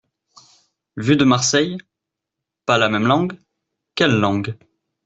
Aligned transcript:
Vu 0.97 1.15
de 1.15 1.25
Marseille? 1.25 1.77
Pas 2.65 2.79
la 2.79 2.89
même 2.89 3.05
langue? 3.05 3.37
Quelle 3.95 4.19
langue? 4.19 4.57